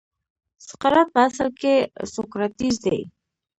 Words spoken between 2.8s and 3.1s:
دی.